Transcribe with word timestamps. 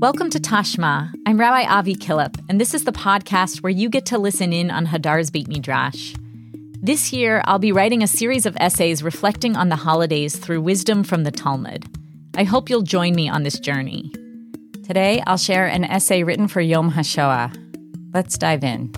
Welcome 0.00 0.30
to 0.30 0.40
Tashma. 0.40 1.12
I'm 1.26 1.38
Rabbi 1.38 1.70
Avi 1.70 1.94
Killip, 1.94 2.42
and 2.48 2.58
this 2.58 2.72
is 2.72 2.84
the 2.84 2.90
podcast 2.90 3.62
where 3.62 3.68
you 3.68 3.90
get 3.90 4.06
to 4.06 4.16
listen 4.16 4.50
in 4.50 4.70
on 4.70 4.86
Hadar's 4.86 5.30
Beit 5.30 5.46
Midrash. 5.46 6.14
This 6.80 7.12
year, 7.12 7.42
I'll 7.44 7.58
be 7.58 7.70
writing 7.70 8.02
a 8.02 8.06
series 8.06 8.46
of 8.46 8.56
essays 8.58 9.02
reflecting 9.02 9.56
on 9.56 9.68
the 9.68 9.76
holidays 9.76 10.36
through 10.36 10.62
wisdom 10.62 11.04
from 11.04 11.24
the 11.24 11.30
Talmud. 11.30 11.84
I 12.34 12.44
hope 12.44 12.70
you'll 12.70 12.80
join 12.80 13.14
me 13.14 13.28
on 13.28 13.42
this 13.42 13.60
journey. 13.60 14.10
Today, 14.86 15.22
I'll 15.26 15.36
share 15.36 15.66
an 15.66 15.84
essay 15.84 16.22
written 16.22 16.48
for 16.48 16.62
Yom 16.62 16.92
HaShoah. 16.92 17.54
Let's 18.14 18.38
dive 18.38 18.64
in. 18.64 18.94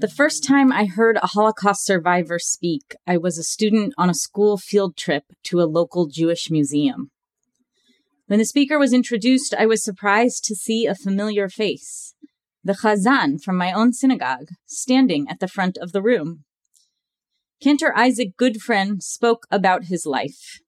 The 0.00 0.08
first 0.08 0.42
time 0.42 0.72
I 0.72 0.86
heard 0.86 1.18
a 1.22 1.28
Holocaust 1.28 1.86
survivor 1.86 2.40
speak, 2.40 2.96
I 3.06 3.16
was 3.16 3.38
a 3.38 3.44
student 3.44 3.94
on 3.96 4.10
a 4.10 4.14
school 4.14 4.58
field 4.58 4.96
trip 4.96 5.22
to 5.44 5.60
a 5.60 5.70
local 5.70 6.08
Jewish 6.08 6.50
museum. 6.50 7.12
When 8.26 8.38
the 8.38 8.46
speaker 8.46 8.78
was 8.78 8.94
introduced, 8.94 9.54
I 9.54 9.66
was 9.66 9.84
surprised 9.84 10.44
to 10.44 10.54
see 10.54 10.86
a 10.86 10.94
familiar 10.94 11.48
face 11.48 12.14
the 12.66 12.72
Chazan 12.72 13.42
from 13.42 13.58
my 13.58 13.70
own 13.72 13.92
synagogue, 13.92 14.48
standing 14.64 15.26
at 15.28 15.38
the 15.38 15.48
front 15.48 15.76
of 15.76 15.92
the 15.92 16.00
room. 16.00 16.44
Cantor 17.62 17.94
Isaac 17.94 18.38
Goodfriend 18.40 19.02
spoke 19.02 19.46
about 19.50 19.84
his 19.84 20.06
life. 20.06 20.60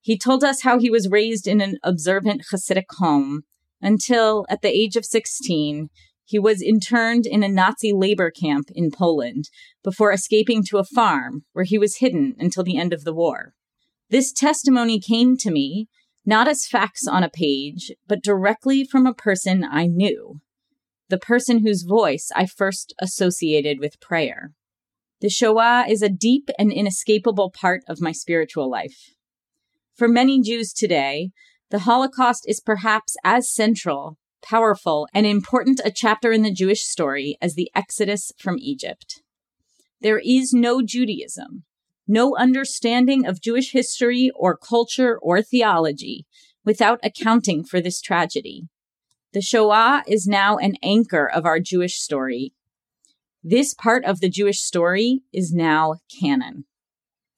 He 0.00 0.18
told 0.18 0.42
us 0.42 0.62
how 0.62 0.80
he 0.80 0.90
was 0.90 1.08
raised 1.08 1.46
in 1.46 1.60
an 1.60 1.76
observant 1.84 2.46
Hasidic 2.50 2.86
home 2.98 3.42
until, 3.80 4.44
at 4.48 4.60
the 4.60 4.68
age 4.68 4.96
of 4.96 5.04
16, 5.04 5.88
he 6.24 6.38
was 6.40 6.60
interned 6.60 7.26
in 7.26 7.44
a 7.44 7.48
Nazi 7.48 7.92
labor 7.92 8.32
camp 8.32 8.66
in 8.74 8.90
Poland 8.90 9.50
before 9.84 10.12
escaping 10.12 10.64
to 10.64 10.78
a 10.78 10.84
farm 10.84 11.44
where 11.52 11.64
he 11.64 11.78
was 11.78 11.98
hidden 11.98 12.34
until 12.40 12.64
the 12.64 12.76
end 12.76 12.92
of 12.92 13.04
the 13.04 13.14
war. 13.14 13.52
This 14.08 14.32
testimony 14.32 14.98
came 14.98 15.36
to 15.36 15.52
me 15.52 15.86
not 16.24 16.48
as 16.48 16.66
facts 16.66 17.06
on 17.06 17.22
a 17.22 17.30
page, 17.30 17.92
but 18.06 18.22
directly 18.22 18.84
from 18.84 19.06
a 19.06 19.14
person 19.14 19.64
I 19.64 19.86
knew, 19.86 20.40
the 21.08 21.18
person 21.18 21.60
whose 21.60 21.82
voice 21.82 22.30
I 22.34 22.46
first 22.46 22.94
associated 23.00 23.78
with 23.80 24.00
prayer. 24.00 24.52
The 25.20 25.28
Shoah 25.28 25.86
is 25.88 26.02
a 26.02 26.08
deep 26.08 26.48
and 26.58 26.72
inescapable 26.72 27.50
part 27.50 27.82
of 27.88 28.00
my 28.00 28.12
spiritual 28.12 28.70
life. 28.70 29.14
For 29.94 30.08
many 30.08 30.40
Jews 30.40 30.72
today, 30.72 31.30
the 31.70 31.80
Holocaust 31.80 32.44
is 32.48 32.60
perhaps 32.60 33.16
as 33.22 33.52
central, 33.52 34.16
powerful, 34.42 35.06
and 35.12 35.26
important 35.26 35.80
a 35.84 35.90
chapter 35.90 36.32
in 36.32 36.42
the 36.42 36.52
Jewish 36.52 36.84
story 36.84 37.36
as 37.42 37.54
the 37.54 37.70
Exodus 37.74 38.32
from 38.38 38.56
Egypt. 38.58 39.22
There 40.00 40.20
is 40.24 40.54
no 40.54 40.80
Judaism, 40.82 41.64
no 42.10 42.36
understanding 42.36 43.24
of 43.24 43.40
Jewish 43.40 43.70
history 43.72 44.30
or 44.34 44.56
culture 44.56 45.18
or 45.22 45.40
theology 45.40 46.26
without 46.64 46.98
accounting 47.04 47.64
for 47.64 47.80
this 47.80 48.00
tragedy. 48.00 48.64
The 49.32 49.40
Shoah 49.40 50.02
is 50.08 50.26
now 50.26 50.56
an 50.56 50.74
anchor 50.82 51.30
of 51.30 51.46
our 51.46 51.60
Jewish 51.60 52.00
story. 52.00 52.52
This 53.44 53.74
part 53.74 54.04
of 54.04 54.20
the 54.20 54.28
Jewish 54.28 54.60
story 54.60 55.20
is 55.32 55.52
now 55.54 55.96
canon. 56.20 56.64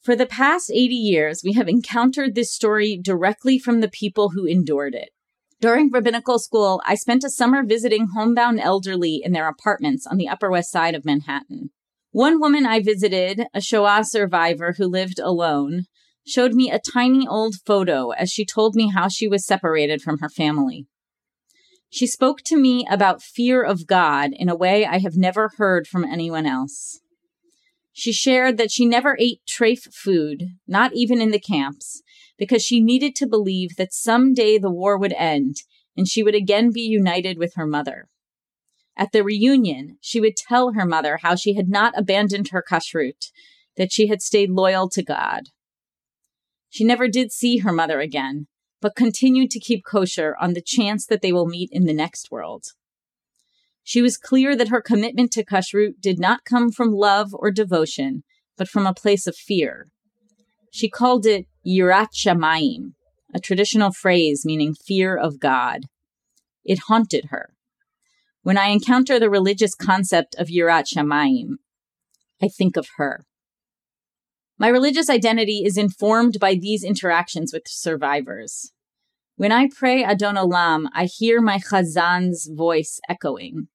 For 0.00 0.16
the 0.16 0.26
past 0.26 0.70
80 0.70 0.94
years, 0.94 1.42
we 1.44 1.52
have 1.52 1.68
encountered 1.68 2.34
this 2.34 2.52
story 2.52 2.98
directly 3.00 3.58
from 3.58 3.80
the 3.80 3.90
people 3.90 4.30
who 4.30 4.46
endured 4.46 4.94
it. 4.94 5.10
During 5.60 5.92
rabbinical 5.92 6.40
school, 6.40 6.82
I 6.84 6.96
spent 6.96 7.22
a 7.22 7.30
summer 7.30 7.62
visiting 7.62 8.08
homebound 8.14 8.58
elderly 8.58 9.20
in 9.22 9.32
their 9.32 9.48
apartments 9.48 10.06
on 10.06 10.16
the 10.16 10.28
Upper 10.28 10.50
West 10.50 10.72
Side 10.72 10.94
of 10.94 11.04
Manhattan. 11.04 11.70
One 12.12 12.40
woman 12.40 12.66
I 12.66 12.80
visited, 12.80 13.46
a 13.54 13.62
Shoah 13.62 14.04
survivor 14.04 14.74
who 14.76 14.86
lived 14.86 15.18
alone, 15.18 15.84
showed 16.26 16.52
me 16.52 16.70
a 16.70 16.78
tiny 16.78 17.26
old 17.26 17.54
photo 17.64 18.10
as 18.10 18.30
she 18.30 18.44
told 18.44 18.74
me 18.74 18.90
how 18.90 19.08
she 19.08 19.26
was 19.26 19.46
separated 19.46 20.02
from 20.02 20.18
her 20.18 20.28
family. 20.28 20.86
She 21.88 22.06
spoke 22.06 22.42
to 22.42 22.58
me 22.58 22.86
about 22.90 23.22
fear 23.22 23.62
of 23.62 23.86
God 23.86 24.32
in 24.34 24.50
a 24.50 24.56
way 24.56 24.84
I 24.84 24.98
have 24.98 25.16
never 25.16 25.52
heard 25.56 25.86
from 25.86 26.04
anyone 26.04 26.44
else. 26.44 27.00
She 27.92 28.12
shared 28.12 28.58
that 28.58 28.70
she 28.70 28.84
never 28.84 29.16
ate 29.18 29.40
treif 29.48 29.80
food, 29.94 30.44
not 30.68 30.92
even 30.92 31.18
in 31.18 31.30
the 31.30 31.40
camps, 31.40 32.02
because 32.38 32.62
she 32.62 32.82
needed 32.82 33.16
to 33.16 33.26
believe 33.26 33.76
that 33.76 33.94
someday 33.94 34.58
the 34.58 34.70
war 34.70 34.98
would 34.98 35.14
end 35.14 35.56
and 35.96 36.06
she 36.06 36.22
would 36.22 36.34
again 36.34 36.72
be 36.72 36.82
united 36.82 37.38
with 37.38 37.54
her 37.54 37.66
mother. 37.66 38.08
At 38.96 39.12
the 39.12 39.24
reunion, 39.24 39.98
she 40.00 40.20
would 40.20 40.36
tell 40.36 40.72
her 40.72 40.84
mother 40.84 41.18
how 41.22 41.34
she 41.34 41.54
had 41.54 41.68
not 41.68 41.94
abandoned 41.96 42.48
her 42.48 42.62
kashrut, 42.62 43.30
that 43.76 43.92
she 43.92 44.08
had 44.08 44.22
stayed 44.22 44.50
loyal 44.50 44.88
to 44.90 45.02
God. 45.02 45.48
She 46.68 46.84
never 46.84 47.08
did 47.08 47.32
see 47.32 47.58
her 47.58 47.72
mother 47.72 48.00
again, 48.00 48.46
but 48.80 48.96
continued 48.96 49.50
to 49.50 49.60
keep 49.60 49.84
kosher 49.84 50.36
on 50.40 50.52
the 50.52 50.60
chance 50.60 51.06
that 51.06 51.22
they 51.22 51.32
will 51.32 51.46
meet 51.46 51.70
in 51.72 51.84
the 51.84 51.94
next 51.94 52.30
world. 52.30 52.64
She 53.82 54.02
was 54.02 54.16
clear 54.16 54.56
that 54.56 54.68
her 54.68 54.80
commitment 54.80 55.32
to 55.32 55.44
kashrut 55.44 56.00
did 56.00 56.18
not 56.18 56.44
come 56.44 56.70
from 56.70 56.92
love 56.92 57.34
or 57.34 57.50
devotion, 57.50 58.22
but 58.56 58.68
from 58.68 58.86
a 58.86 58.94
place 58.94 59.26
of 59.26 59.36
fear. 59.36 59.88
She 60.70 60.88
called 60.88 61.26
it 61.26 61.46
yirat 61.66 62.08
shamayim, 62.14 62.92
a 63.34 63.40
traditional 63.40 63.92
phrase 63.92 64.44
meaning 64.44 64.74
fear 64.74 65.16
of 65.16 65.40
God. 65.40 65.86
It 66.64 66.80
haunted 66.86 67.26
her. 67.30 67.54
When 68.42 68.58
I 68.58 68.68
encounter 68.68 69.20
the 69.20 69.30
religious 69.30 69.74
concept 69.74 70.34
of 70.36 70.48
Yirat 70.48 70.86
Shamayim, 70.92 71.58
I 72.42 72.48
think 72.48 72.76
of 72.76 72.88
her. 72.96 73.24
My 74.58 74.66
religious 74.66 75.08
identity 75.08 75.62
is 75.64 75.76
informed 75.76 76.38
by 76.40 76.56
these 76.56 76.82
interactions 76.82 77.52
with 77.52 77.68
survivors. 77.68 78.72
When 79.36 79.52
I 79.52 79.68
pray 79.68 80.02
Adon 80.02 80.34
Olam, 80.34 80.86
I 80.92 81.04
hear 81.04 81.40
my 81.40 81.58
Chazan's 81.58 82.50
voice 82.52 82.98
echoing. 83.08 83.68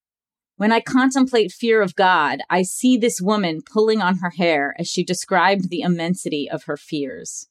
When 0.58 0.74
I 0.74 0.82
contemplate 0.82 1.52
fear 1.52 1.82
of 1.82 1.96
God, 1.96 2.40
I 2.50 2.64
see 2.64 2.98
this 2.98 3.22
woman 3.22 3.62
pulling 3.62 4.02
on 4.02 4.18
her 4.18 4.32
hair 4.32 4.76
as 4.78 4.88
she 4.88 5.04
described 5.04 5.70
the 5.70 5.82
immensity 5.82 6.50
of 6.50 6.64
her 6.66 6.78
fears. 6.78 7.48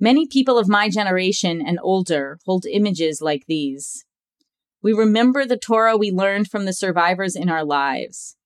Many 0.00 0.26
people 0.26 0.58
of 0.58 0.68
my 0.68 0.88
generation 0.88 1.62
and 1.64 1.78
older 1.80 2.38
hold 2.44 2.66
images 2.66 3.20
like 3.20 3.44
these. 3.46 4.04
We 4.82 4.92
remember 4.92 5.46
the 5.46 5.56
Torah 5.56 5.96
we 5.96 6.10
learned 6.10 6.50
from 6.50 6.64
the 6.64 6.72
survivors 6.72 7.36
in 7.36 7.48
our 7.48 7.64
lives. 7.64 8.36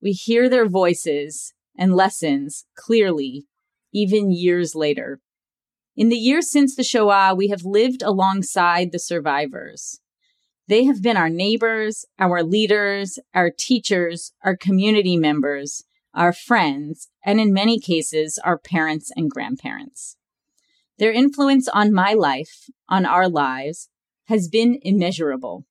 We 0.00 0.12
hear 0.12 0.48
their 0.48 0.66
voices 0.66 1.52
and 1.76 1.94
lessons 1.94 2.64
clearly, 2.74 3.46
even 3.92 4.30
years 4.30 4.74
later. 4.74 5.20
In 5.94 6.08
the 6.08 6.16
years 6.16 6.50
since 6.50 6.74
the 6.74 6.84
Shoah, 6.84 7.34
we 7.34 7.48
have 7.48 7.64
lived 7.64 8.02
alongside 8.02 8.92
the 8.92 8.98
survivors. 8.98 10.00
They 10.68 10.84
have 10.84 11.02
been 11.02 11.16
our 11.16 11.28
neighbors, 11.28 12.06
our 12.18 12.42
leaders, 12.42 13.18
our 13.34 13.50
teachers, 13.50 14.32
our 14.44 14.56
community 14.56 15.16
members, 15.16 15.84
our 16.14 16.32
friends, 16.32 17.08
and 17.24 17.40
in 17.40 17.52
many 17.52 17.78
cases, 17.78 18.38
our 18.42 18.58
parents 18.58 19.10
and 19.16 19.30
grandparents. 19.30 20.16
Their 20.98 21.12
influence 21.12 21.68
on 21.68 21.92
my 21.92 22.14
life, 22.14 22.70
on 22.88 23.04
our 23.04 23.28
lives, 23.28 23.88
has 24.28 24.46
been 24.46 24.78
immeasurable. 24.82 25.64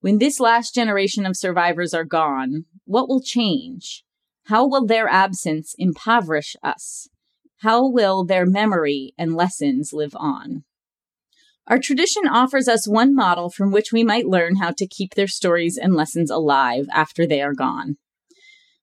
When 0.00 0.18
this 0.18 0.40
last 0.40 0.74
generation 0.74 1.24
of 1.24 1.36
survivors 1.36 1.94
are 1.94 2.04
gone, 2.04 2.64
what 2.84 3.08
will 3.08 3.22
change? 3.22 4.04
How 4.46 4.66
will 4.66 4.84
their 4.84 5.08
absence 5.08 5.74
impoverish 5.78 6.56
us? 6.64 7.08
How 7.60 7.88
will 7.88 8.24
their 8.24 8.44
memory 8.44 9.14
and 9.16 9.36
lessons 9.36 9.92
live 9.92 10.16
on? 10.16 10.64
Our 11.68 11.78
tradition 11.78 12.26
offers 12.26 12.66
us 12.66 12.88
one 12.88 13.14
model 13.14 13.50
from 13.50 13.70
which 13.70 13.92
we 13.92 14.02
might 14.02 14.26
learn 14.26 14.56
how 14.56 14.72
to 14.72 14.86
keep 14.88 15.14
their 15.14 15.28
stories 15.28 15.78
and 15.78 15.94
lessons 15.94 16.28
alive 16.28 16.86
after 16.92 17.24
they 17.24 17.40
are 17.40 17.54
gone. 17.54 17.98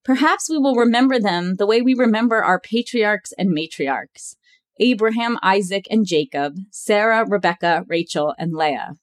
Perhaps 0.05 0.49
we 0.49 0.57
will 0.57 0.75
remember 0.75 1.19
them 1.19 1.57
the 1.57 1.67
way 1.67 1.81
we 1.81 1.93
remember 1.93 2.41
our 2.41 2.57
patriarchs 2.57 3.33
and 3.37 3.49
matriarchs 3.49 4.37
Abraham, 4.79 5.37
Isaac, 5.41 5.85
and 5.89 6.05
Jacob, 6.05 6.55
Sarah, 6.71 7.25
Rebecca, 7.27 7.83
Rachel, 7.87 8.33
and 8.37 8.53
Leah. 8.53 8.95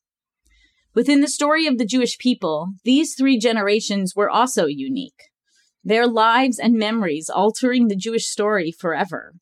Within 0.94 1.20
the 1.20 1.28
story 1.28 1.66
of 1.66 1.76
the 1.76 1.84
Jewish 1.84 2.16
people, 2.16 2.72
these 2.84 3.14
three 3.14 3.38
generations 3.38 4.14
were 4.16 4.30
also 4.30 4.66
unique, 4.66 5.30
their 5.84 6.06
lives 6.06 6.58
and 6.58 6.74
memories 6.74 7.28
altering 7.28 7.88
the 7.88 7.96
Jewish 7.96 8.26
story 8.26 8.72
forever. 8.72 9.34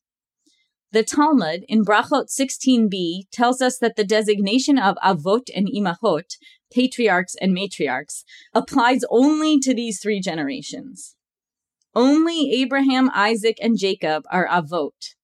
The 0.91 1.03
Talmud 1.03 1.65
in 1.67 1.83
Brachot 1.83 2.27
16b 2.29 3.23
tells 3.31 3.61
us 3.61 3.77
that 3.79 3.95
the 3.95 4.03
designation 4.03 4.77
of 4.77 4.97
avot 5.03 5.49
and 5.55 5.67
imahot, 5.67 6.37
patriarchs 6.73 7.35
and 7.41 7.55
matriarchs, 7.55 8.23
applies 8.53 9.03
only 9.09 9.59
to 9.59 9.73
these 9.73 9.99
three 9.99 10.21
generations. 10.21 11.15
Only 11.93 12.51
Abraham, 12.61 13.09
Isaac, 13.13 13.57
and 13.61 13.77
Jacob 13.77 14.23
are 14.29 14.47
avot. 14.47 15.14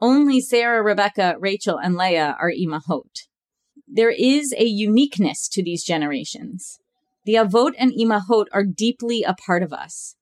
Only 0.00 0.40
Sarah, 0.40 0.82
Rebecca, 0.82 1.36
Rachel, 1.38 1.78
and 1.78 1.96
Leah 1.96 2.36
are 2.40 2.50
imahot. 2.50 3.26
There 3.86 4.10
is 4.10 4.52
a 4.56 4.64
uniqueness 4.64 5.48
to 5.48 5.62
these 5.62 5.84
generations. 5.84 6.78
The 7.24 7.34
avot 7.34 7.72
and 7.78 7.92
imahot 7.92 8.46
are 8.52 8.64
deeply 8.64 9.22
a 9.22 9.34
part 9.34 9.62
of 9.62 9.72
us. 9.72 10.16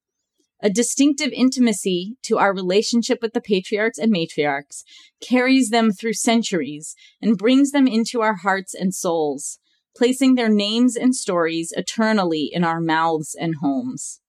A 0.61 0.71
distinctive 0.71 1.31
intimacy 1.33 2.17
to 2.23 2.39
our 2.39 2.55
relationship 2.55 3.19
with 3.21 3.33
the 3.33 3.41
patriarchs 3.41 3.99
and 3.99 4.13
matriarchs 4.13 4.85
carries 5.21 5.71
them 5.71 5.91
through 5.91 6.13
centuries 6.13 6.95
and 7.21 7.37
brings 7.37 7.73
them 7.73 7.89
into 7.89 8.21
our 8.21 8.37
hearts 8.37 8.73
and 8.73 8.95
souls, 8.95 9.59
placing 9.97 10.37
their 10.37 10.49
names 10.49 10.95
and 10.95 11.17
stories 11.17 11.73
eternally 11.77 12.49
in 12.53 12.63
our 12.63 12.81
mouths 12.81 13.35
and 13.39 13.57
homes. 13.61 14.21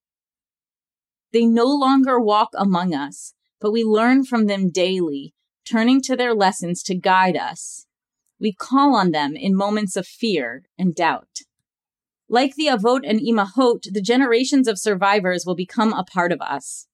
They 1.32 1.46
no 1.46 1.66
longer 1.66 2.20
walk 2.20 2.50
among 2.56 2.96
us, 2.96 3.34
but 3.64 3.72
we 3.72 3.86
learn 3.86 4.26
from 4.26 4.48
them 4.48 4.70
daily, 4.70 5.34
turning 5.66 6.02
to 6.02 6.18
their 6.18 6.36
lessons 6.36 6.84
to 6.84 6.94
guide 6.94 7.38
us. 7.38 7.86
We 8.38 8.52
call 8.54 8.94
on 8.94 9.12
them 9.12 9.38
in 9.38 9.56
moments 9.56 9.96
of 9.96 10.06
fear 10.06 10.64
and 10.78 10.94
doubt. 10.94 11.40
Like 12.28 12.56
the 12.56 12.68
Avot 12.68 13.04
and 13.08 13.22
Imahot, 13.22 13.84
the 13.94 14.02
generations 14.02 14.68
of 14.68 14.78
survivors 14.78 15.46
will 15.46 15.56
become 15.56 15.94
a 15.94 16.04
part 16.04 16.34
of 16.34 16.42
us. 16.42 16.88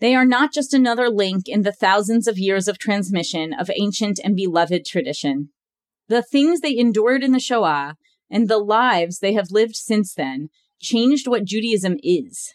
They 0.00 0.14
are 0.14 0.24
not 0.24 0.54
just 0.54 0.72
another 0.72 1.10
link 1.10 1.48
in 1.48 1.62
the 1.62 1.72
thousands 1.72 2.26
of 2.26 2.38
years 2.38 2.66
of 2.66 2.78
transmission 2.78 3.52
of 3.52 3.70
ancient 3.76 4.18
and 4.24 4.34
beloved 4.34 4.86
tradition. 4.86 5.50
The 6.08 6.22
things 6.22 6.60
they 6.60 6.78
endured 6.78 7.22
in 7.22 7.32
the 7.32 7.40
Shoah 7.40 7.96
and 8.30 8.48
the 8.48 8.56
lives 8.56 9.18
they 9.18 9.34
have 9.34 9.50
lived 9.50 9.76
since 9.76 10.14
then 10.14 10.48
changed 10.80 11.28
what 11.28 11.44
Judaism 11.44 11.98
is. 12.02 12.54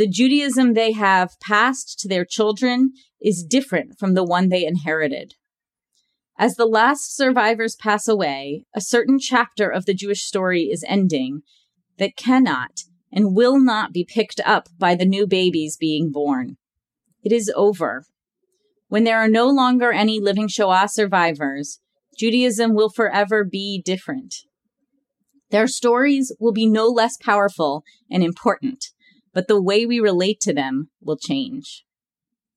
The 0.00 0.08
Judaism 0.08 0.72
they 0.72 0.92
have 0.92 1.38
passed 1.40 1.98
to 1.98 2.08
their 2.08 2.24
children 2.24 2.94
is 3.20 3.44
different 3.44 3.98
from 3.98 4.14
the 4.14 4.24
one 4.24 4.48
they 4.48 4.64
inherited. 4.64 5.34
As 6.38 6.54
the 6.54 6.64
last 6.64 7.14
survivors 7.14 7.76
pass 7.76 8.08
away, 8.08 8.64
a 8.74 8.80
certain 8.80 9.18
chapter 9.18 9.68
of 9.68 9.84
the 9.84 9.92
Jewish 9.92 10.22
story 10.22 10.70
is 10.72 10.82
ending 10.88 11.42
that 11.98 12.16
cannot 12.16 12.84
and 13.12 13.36
will 13.36 13.60
not 13.60 13.92
be 13.92 14.08
picked 14.08 14.40
up 14.46 14.70
by 14.78 14.94
the 14.94 15.04
new 15.04 15.26
babies 15.26 15.76
being 15.78 16.10
born. 16.10 16.56
It 17.22 17.30
is 17.30 17.52
over. 17.54 18.06
When 18.88 19.04
there 19.04 19.18
are 19.18 19.28
no 19.28 19.48
longer 19.48 19.92
any 19.92 20.18
living 20.18 20.48
Shoah 20.48 20.88
survivors, 20.88 21.78
Judaism 22.16 22.74
will 22.74 22.88
forever 22.88 23.44
be 23.44 23.82
different. 23.84 24.34
Their 25.50 25.66
stories 25.66 26.34
will 26.40 26.52
be 26.52 26.66
no 26.66 26.86
less 26.86 27.18
powerful 27.18 27.84
and 28.10 28.24
important, 28.24 28.86
but 29.32 29.48
the 29.48 29.60
way 29.60 29.86
we 29.86 30.00
relate 30.00 30.40
to 30.40 30.52
them 30.52 30.90
will 31.00 31.16
change. 31.16 31.84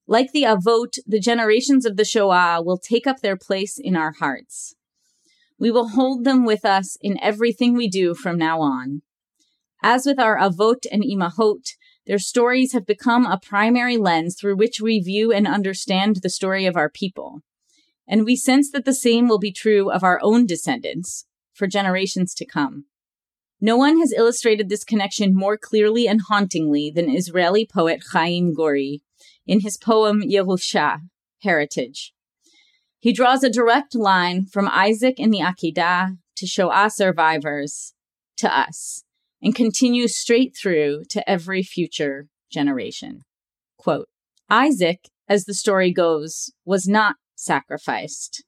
Like 0.08 0.32
the 0.32 0.44
Avot, 0.44 0.98
the 1.08 1.20
generations 1.20 1.86
of 1.86 1.96
the 1.96 2.06
Shoah 2.06 2.62
will 2.62 2.78
take 2.78 3.08
up 3.08 3.22
their 3.22 3.38
place 3.38 3.78
in 3.78 3.96
our 3.96 4.12
hearts. 4.12 4.76
We 5.58 5.72
will 5.72 5.90
hold 5.90 6.26
them 6.26 6.46
with 6.46 6.66
us 6.66 6.98
in 7.02 7.20
everything 7.22 7.74
we 7.74 7.88
do 7.88 8.14
from 8.14 8.38
now 8.38 8.60
on. 8.60 9.02
As 9.82 10.06
with 10.06 10.20
our 10.20 10.38
Avot 10.38 10.86
and 10.92 11.04
Imahot, 11.04 11.70
their 12.06 12.20
stories 12.20 12.74
have 12.74 12.86
become 12.86 13.26
a 13.26 13.40
primary 13.40 13.96
lens 13.96 14.36
through 14.36 14.58
which 14.58 14.82
we 14.82 15.00
view 15.00 15.32
and 15.32 15.48
understand 15.48 16.18
the 16.18 16.30
story 16.30 16.66
of 16.66 16.76
our 16.76 16.90
people. 16.90 17.42
And 18.08 18.26
we 18.26 18.36
sense 18.36 18.70
that 18.72 18.84
the 18.84 18.94
same 18.94 19.30
will 19.30 19.40
be 19.40 19.54
true 19.54 19.90
of 19.90 20.04
our 20.04 20.20
own 20.22 20.46
descendants 20.46 21.26
for 21.54 21.68
generations 21.68 22.34
to 22.36 22.46
come. 22.46 22.86
No 23.66 23.78
one 23.78 23.98
has 24.02 24.12
illustrated 24.12 24.68
this 24.68 24.84
connection 24.84 25.34
more 25.34 25.58
clearly 25.58 26.06
and 26.06 26.20
hauntingly 26.28 26.92
than 26.94 27.10
Israeli 27.10 27.66
poet 27.66 28.04
Chaim 28.12 28.54
Guri 28.54 29.00
in 29.48 29.62
his 29.62 29.78
poem 29.78 30.22
Yerusha, 30.22 31.00
Heritage. 31.44 32.12
He 33.00 33.14
draws 33.14 33.42
a 33.42 33.50
direct 33.50 33.96
line 33.96 34.48
from 34.48 34.68
Isaac 34.68 35.18
in 35.18 35.30
the 35.30 35.40
Akedah 35.40 36.18
to 36.36 36.46
Shoah 36.46 36.90
survivors 36.90 37.94
to 38.36 38.54
us 38.54 39.06
and 39.42 39.56
continues 39.56 40.18
straight 40.18 40.58
through 40.62 41.04
to 41.12 41.30
every 41.30 41.64
future 41.64 42.28
generation. 42.52 43.22
Quote, 43.78 44.10
Isaac, 44.50 45.08
as 45.30 45.46
the 45.46 45.54
story 45.54 45.94
goes, 45.94 46.52
was 46.66 46.86
not 46.86 47.16
sacrificed. 47.36 48.44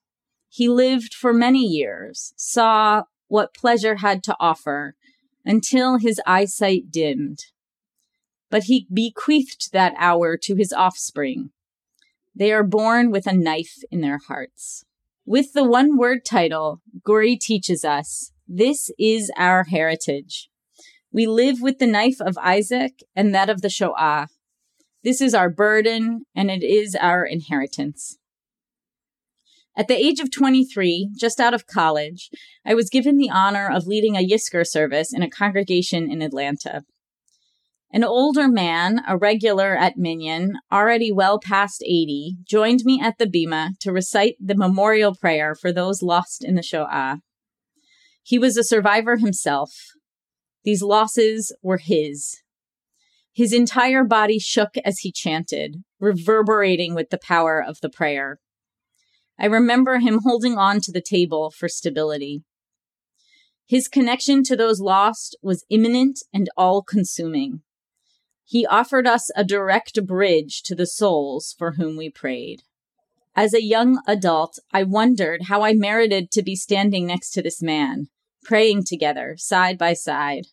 He 0.50 0.68
lived 0.68 1.14
for 1.14 1.32
many 1.32 1.64
years, 1.64 2.34
saw 2.36 3.04
what 3.28 3.54
pleasure 3.54 3.96
had 3.96 4.22
to 4.24 4.36
offer 4.38 4.94
until 5.46 5.96
his 5.96 6.20
eyesight 6.26 6.90
dimmed 6.90 7.44
but 8.50 8.64
he 8.64 8.86
bequeathed 8.92 9.72
that 9.72 9.94
hour 9.98 10.36
to 10.36 10.54
his 10.54 10.72
offspring. 10.72 11.50
They 12.34 12.52
are 12.52 12.64
born 12.64 13.10
with 13.10 13.26
a 13.26 13.32
knife 13.32 13.78
in 13.90 14.00
their 14.00 14.18
hearts. 14.28 14.84
With 15.24 15.52
the 15.52 15.64
one 15.64 15.96
word 15.96 16.24
title, 16.24 16.80
Guri 17.06 17.38
teaches 17.38 17.84
us 17.84 18.32
this 18.46 18.90
is 18.98 19.30
our 19.36 19.64
heritage. 19.64 20.48
We 21.10 21.26
live 21.26 21.60
with 21.60 21.78
the 21.78 21.86
knife 21.86 22.20
of 22.20 22.38
Isaac 22.38 23.02
and 23.16 23.34
that 23.34 23.50
of 23.50 23.62
the 23.62 23.70
Shoah. 23.70 24.28
This 25.02 25.20
is 25.20 25.34
our 25.34 25.50
burden 25.50 26.26
and 26.34 26.50
it 26.50 26.62
is 26.62 26.94
our 26.94 27.24
inheritance. 27.24 28.18
At 29.78 29.88
the 29.88 29.94
age 29.94 30.20
of 30.20 30.30
23, 30.30 31.10
just 31.14 31.38
out 31.38 31.52
of 31.52 31.66
college, 31.66 32.30
I 32.64 32.74
was 32.74 32.88
given 32.88 33.18
the 33.18 33.28
honor 33.28 33.68
of 33.70 33.86
leading 33.86 34.16
a 34.16 34.26
Yizkor 34.26 34.66
service 34.66 35.12
in 35.12 35.22
a 35.22 35.28
congregation 35.28 36.10
in 36.10 36.22
Atlanta. 36.22 36.84
An 37.92 38.02
older 38.02 38.48
man, 38.48 39.02
a 39.06 39.18
regular 39.18 39.76
at 39.76 39.98
Minyan, 39.98 40.54
already 40.72 41.12
well 41.12 41.38
past 41.38 41.82
80, 41.84 42.36
joined 42.44 42.84
me 42.84 43.00
at 43.02 43.18
the 43.18 43.26
Bima 43.26 43.78
to 43.80 43.92
recite 43.92 44.36
the 44.40 44.56
memorial 44.56 45.14
prayer 45.14 45.54
for 45.54 45.72
those 45.72 46.02
lost 46.02 46.42
in 46.42 46.54
the 46.54 46.62
Shoah. 46.62 47.20
He 48.22 48.38
was 48.38 48.56
a 48.56 48.64
survivor 48.64 49.18
himself. 49.18 49.72
These 50.64 50.82
losses 50.82 51.54
were 51.62 51.78
his. 51.78 52.40
His 53.32 53.52
entire 53.52 54.04
body 54.04 54.38
shook 54.38 54.70
as 54.84 55.00
he 55.00 55.12
chanted, 55.12 55.84
reverberating 56.00 56.94
with 56.94 57.10
the 57.10 57.18
power 57.18 57.62
of 57.62 57.78
the 57.82 57.90
prayer. 57.90 58.40
I 59.38 59.46
remember 59.46 59.98
him 59.98 60.20
holding 60.22 60.56
on 60.56 60.80
to 60.82 60.92
the 60.92 61.00
table 61.00 61.50
for 61.50 61.68
stability. 61.68 62.42
His 63.66 63.88
connection 63.88 64.42
to 64.44 64.56
those 64.56 64.80
lost 64.80 65.36
was 65.42 65.66
imminent 65.68 66.20
and 66.32 66.48
all 66.56 66.82
consuming. 66.82 67.62
He 68.44 68.64
offered 68.64 69.06
us 69.06 69.30
a 69.34 69.44
direct 69.44 70.06
bridge 70.06 70.62
to 70.62 70.74
the 70.74 70.86
souls 70.86 71.54
for 71.58 71.72
whom 71.72 71.96
we 71.96 72.08
prayed. 72.08 72.62
As 73.34 73.52
a 73.52 73.62
young 73.62 74.00
adult, 74.06 74.58
I 74.72 74.84
wondered 74.84 75.42
how 75.48 75.62
I 75.62 75.74
merited 75.74 76.30
to 76.30 76.42
be 76.42 76.54
standing 76.54 77.06
next 77.06 77.32
to 77.32 77.42
this 77.42 77.60
man, 77.60 78.08
praying 78.44 78.84
together, 78.84 79.34
side 79.36 79.76
by 79.76 79.92
side. 79.92 80.46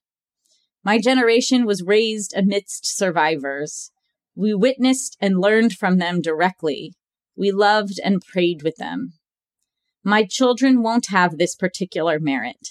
My 0.84 1.00
generation 1.00 1.66
was 1.66 1.84
raised 1.84 2.34
amidst 2.36 2.86
survivors. 2.86 3.92
We 4.36 4.54
witnessed 4.54 5.16
and 5.22 5.40
learned 5.40 5.74
from 5.74 6.00
them 6.00 6.20
directly. 6.20 6.96
We 7.36 7.52
loved 7.52 8.00
and 8.04 8.22
prayed 8.22 8.62
with 8.64 8.78
them. 8.78 9.14
My 10.04 10.26
children 10.26 10.84
won't 10.84 11.08
have 11.10 11.38
this 11.38 11.56
particular 11.56 12.20
merit, 12.20 12.70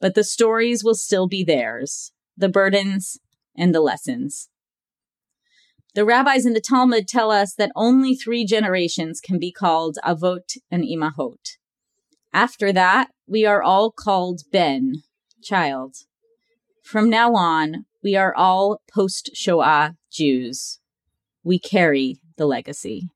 but 0.00 0.14
the 0.14 0.24
stories 0.24 0.82
will 0.82 0.94
still 0.94 1.28
be 1.28 1.44
theirs, 1.44 2.12
the 2.36 2.48
burdens 2.48 3.18
and 3.56 3.74
the 3.74 3.80
lessons. 3.80 4.48
The 5.94 6.04
rabbis 6.04 6.46
in 6.46 6.54
the 6.54 6.60
Talmud 6.60 7.06
tell 7.06 7.30
us 7.30 7.54
that 7.54 7.70
only 7.76 8.14
three 8.14 8.44
generations 8.44 9.20
can 9.20 9.38
be 9.38 9.52
called 9.52 9.98
Avot 10.04 10.56
and 10.70 10.84
Imahot. 10.84 11.56
After 12.32 12.72
that, 12.72 13.10
we 13.26 13.44
are 13.44 13.62
all 13.62 13.92
called 13.92 14.40
Ben, 14.50 15.02
child. 15.42 15.96
From 16.82 17.10
now 17.10 17.34
on, 17.34 17.84
we 18.02 18.16
are 18.16 18.34
all 18.34 18.80
post 18.92 19.30
Shoah 19.34 19.96
Jews. 20.10 20.80
We 21.44 21.58
carry 21.58 22.16
the 22.36 22.46
legacy. 22.46 23.08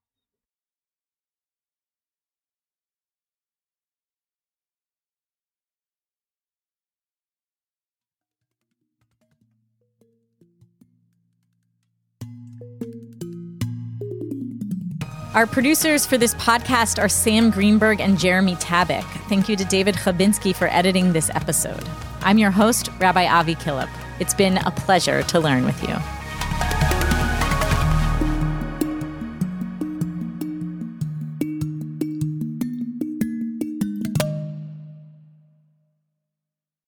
Our 15.35 15.47
producers 15.47 16.07
for 16.07 16.17
this 16.17 16.35
podcast 16.37 16.99
are 16.99 17.11
Sam 17.11 17.51
Greenberg 17.51 18.01
and 18.01 18.19
Jeremy 18.19 18.55
Tabak. 18.57 19.05
Thank 19.29 19.51
you 19.51 19.57
to 19.57 19.67
David 19.67 19.95
Chabinsky 19.97 20.57
for 20.57 20.69
editing 20.69 21.13
this 21.13 21.29
episode. 21.35 21.87
I'm 22.23 22.39
your 22.39 22.51
host, 22.51 22.89
Rabbi 22.99 23.27
Avi 23.27 23.55
Killip. 23.55 23.91
It's 24.19 24.33
been 24.33 24.57
a 24.57 24.71
pleasure 24.71 25.23
to 25.25 25.39
learn 25.39 25.67
with 25.67 25.83
you. 25.83 26.16